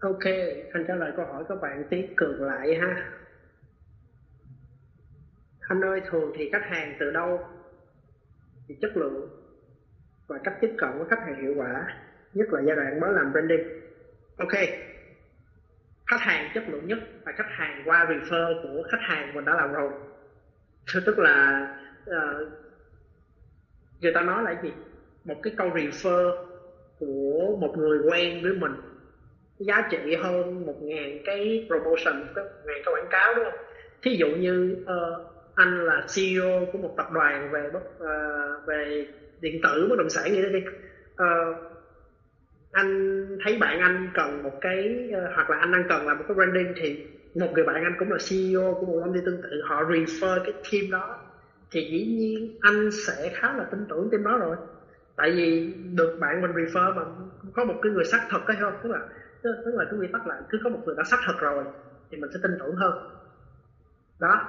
ok 0.00 0.24
anh 0.72 0.84
trả 0.88 0.94
lời 0.94 1.12
câu 1.16 1.26
hỏi 1.26 1.44
các 1.48 1.60
bạn 1.60 1.84
tí 1.90 2.02
cường 2.16 2.42
lại 2.42 2.74
ha. 2.74 3.12
Anh 5.60 5.80
ơi 5.84 6.00
thường 6.10 6.32
thì 6.34 6.48
khách 6.52 6.64
hàng 6.64 6.96
từ 7.00 7.10
đâu? 7.10 7.40
Thì 8.68 8.74
chất 8.80 8.96
lượng 8.96 9.28
và 10.26 10.38
cách 10.44 10.54
tiếp 10.60 10.70
cận 10.78 10.90
với 10.98 11.06
khách 11.10 11.20
hàng 11.26 11.42
hiệu 11.42 11.54
quả 11.56 11.86
nhất 12.34 12.48
là 12.52 12.60
giai 12.66 12.76
đoạn 12.76 13.00
mới 13.00 13.12
làm 13.12 13.32
branding. 13.32 13.62
Ok 14.36 14.52
khách 16.08 16.20
hàng 16.20 16.50
chất 16.54 16.68
lượng 16.68 16.86
nhất 16.86 16.98
là 17.26 17.32
khách 17.36 17.48
hàng 17.48 17.82
qua 17.84 18.04
refer 18.04 18.62
của 18.62 18.82
khách 18.90 19.00
hàng 19.00 19.34
mình 19.34 19.44
đã 19.44 19.54
làm 19.54 19.72
rồi. 19.72 19.92
Tức 21.06 21.18
là 21.18 21.66
uh, 22.10 22.48
người 24.00 24.12
ta 24.14 24.22
nói 24.22 24.42
là 24.42 24.54
gì? 24.62 24.72
Một 25.24 25.40
cái 25.42 25.52
câu 25.56 25.68
refer 25.70 26.32
của 26.98 27.56
một 27.60 27.74
người 27.78 27.98
quen 28.10 28.42
với 28.42 28.52
mình 28.52 28.72
giá 29.58 29.88
trị 29.90 30.14
hơn 30.14 30.66
một 30.66 30.76
ngàn 30.82 31.18
cái 31.24 31.66
promotion 31.66 32.18
một 32.20 32.42
ngàn 32.64 32.82
cái 32.84 32.94
quảng 32.94 33.08
cáo 33.10 33.34
đúng 33.34 33.44
không? 33.44 33.60
Thí 34.02 34.16
dụ 34.16 34.28
như 34.28 34.76
uh, 34.82 35.26
anh 35.54 35.84
là 35.84 36.06
CEO 36.16 36.66
của 36.72 36.78
một 36.78 36.94
tập 36.96 37.06
đoàn 37.12 37.50
về 37.52 37.70
bất 37.72 37.82
uh, 37.82 38.66
về 38.66 39.06
điện 39.40 39.60
tử 39.62 39.86
bất 39.90 39.98
động 39.98 40.10
sản 40.10 40.30
gì 40.30 40.42
đó 40.42 40.48
đi 40.48 40.60
uh, 41.12 41.56
anh 42.72 43.24
thấy 43.44 43.58
bạn 43.58 43.80
anh 43.80 44.10
cần 44.14 44.42
một 44.42 44.58
cái 44.60 45.08
uh, 45.08 45.34
hoặc 45.34 45.50
là 45.50 45.56
anh 45.56 45.72
đang 45.72 45.84
cần 45.88 46.06
làm 46.06 46.18
một 46.18 46.24
cái 46.28 46.34
branding 46.34 46.72
thì 46.76 47.06
một 47.34 47.48
người 47.54 47.64
bạn 47.64 47.84
anh 47.84 47.94
cũng 47.98 48.12
là 48.12 48.18
CEO 48.30 48.76
của 48.80 48.86
một 48.86 49.00
công 49.04 49.14
ty 49.14 49.20
tương 49.26 49.42
tự 49.42 49.62
họ 49.64 49.82
refer 49.82 50.40
cái 50.44 50.52
team 50.72 50.90
đó 50.90 51.16
thì 51.70 51.88
dĩ 51.90 52.06
nhiên 52.06 52.58
anh 52.60 52.90
sẽ 53.06 53.30
khá 53.34 53.56
là 53.56 53.64
tin 53.64 53.86
tưởng 53.88 54.08
team 54.10 54.24
đó 54.24 54.38
rồi. 54.38 54.56
Tại 55.16 55.30
vì 55.30 55.74
được 55.94 56.18
bạn 56.20 56.42
mình 56.42 56.50
refer 56.50 56.94
mà 56.94 57.02
có 57.54 57.64
một 57.64 57.74
cái 57.82 57.92
người 57.92 58.04
xác 58.04 58.26
thực 58.30 58.40
hay 58.46 58.56
không? 58.60 58.74
Tức 58.82 58.92
là 58.92 58.98
tức 59.42 59.74
là 59.74 59.84
cái 59.84 59.98
quy 60.00 60.06
tắc 60.12 60.26
là 60.26 60.40
cứ 60.48 60.58
có 60.64 60.70
một 60.70 60.78
người 60.84 60.94
đã 60.96 61.04
xác 61.04 61.16
thực 61.26 61.38
rồi 61.38 61.64
thì 62.10 62.16
mình 62.16 62.30
sẽ 62.34 62.38
tin 62.42 62.56
tưởng 62.58 62.76
hơn. 62.76 62.94
Đó. 64.20 64.40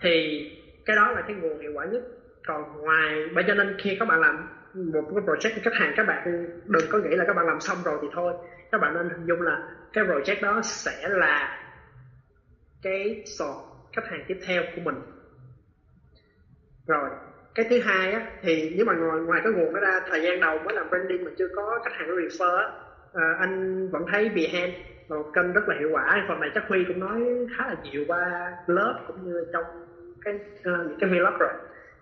Thì 0.00 0.44
cái 0.84 0.96
đó 0.96 1.10
là 1.12 1.22
cái 1.22 1.36
nguồn 1.36 1.58
hiệu 1.58 1.72
quả 1.74 1.84
nhất. 1.84 2.02
Còn 2.46 2.82
ngoài, 2.82 3.26
bởi 3.34 3.44
cho 3.46 3.54
nên 3.54 3.74
khi 3.78 3.96
các 3.98 4.08
bạn 4.08 4.20
làm 4.20 4.48
một 4.74 5.02
cái 5.10 5.24
project 5.24 5.54
với 5.54 5.62
khách 5.64 5.74
hàng, 5.74 5.92
các 5.96 6.06
bạn 6.06 6.46
đừng 6.64 6.84
có 6.90 6.98
nghĩ 6.98 7.16
là 7.16 7.24
các 7.24 7.32
bạn 7.34 7.46
làm 7.46 7.60
xong 7.60 7.82
rồi 7.84 7.98
thì 8.02 8.08
thôi. 8.12 8.34
Các 8.70 8.78
bạn 8.78 8.94
nên 8.94 9.08
hình 9.08 9.26
dung 9.26 9.42
là 9.42 9.62
cái 9.92 10.04
project 10.04 10.42
đó 10.42 10.60
sẽ 10.64 11.08
là 11.08 11.64
cái 12.82 13.22
sọt 13.26 13.56
khách 13.92 14.06
hàng 14.06 14.24
tiếp 14.28 14.38
theo 14.46 14.62
của 14.74 14.80
mình. 14.80 14.94
Rồi, 16.86 17.10
cái 17.54 17.66
thứ 17.70 17.78
hai 17.80 18.12
á, 18.12 18.22
thì 18.42 18.70
nếu 18.76 18.84
mà 18.86 18.94
ngoài 18.94 19.20
ngoài 19.20 19.40
cái 19.44 19.52
nguồn 19.52 19.74
đó 19.74 19.80
ra, 19.80 20.00
thời 20.06 20.22
gian 20.22 20.40
đầu 20.40 20.58
mới 20.58 20.74
làm 20.74 20.88
branding 20.90 21.24
mà 21.24 21.30
chưa 21.38 21.48
có 21.56 21.80
khách 21.84 21.92
hàng 21.92 22.08
refer 22.08 22.56
á 22.56 22.68
à, 23.14 23.36
anh 23.38 23.88
vẫn 23.90 24.04
thấy 24.12 24.28
Behance 24.28 24.78
là 25.08 25.16
một 25.16 25.30
kênh 25.34 25.52
rất 25.52 25.68
là 25.68 25.76
hiệu 25.78 25.88
quả. 25.92 26.24
Phần 26.28 26.40
này 26.40 26.50
chắc 26.54 26.64
Huy 26.68 26.84
cũng 26.88 27.00
nói 27.00 27.46
khá 27.56 27.66
là 27.66 27.74
nhiều 27.82 28.04
qua 28.06 28.52
lớp 28.66 29.04
cũng 29.06 29.24
như 29.24 29.44
trong 29.52 29.64
cái 30.24 30.34
uh, 30.34 30.64
những 30.64 30.98
cái 31.00 31.10
vlog 31.10 31.38
rồi. 31.38 31.52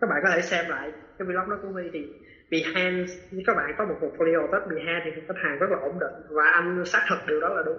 Các 0.01 0.11
bạn 0.11 0.21
có 0.25 0.31
thể 0.31 0.41
xem 0.41 0.65
lại 0.69 0.93
cái 1.19 1.27
vlog 1.29 1.51
đó 1.51 1.59
của 1.63 1.69
Huy 1.69 1.91
thì 1.93 2.13
Behance 2.51 3.13
các 3.47 3.57
bạn 3.57 3.75
có 3.79 3.85
một 3.85 3.95
portfolio 4.01 4.47
tốt 4.53 4.61
Behance 4.71 5.03
thì 5.05 5.23
khách 5.29 5.37
hàng 5.37 5.59
rất 5.59 5.71
là 5.71 5.77
ổn 5.77 5.99
định. 6.01 6.13
Và 6.29 6.45
anh 6.45 6.85
xác 6.85 7.07
thực 7.09 7.19
điều 7.27 7.41
đó 7.41 7.49
là 7.49 7.63
đúng. 7.67 7.79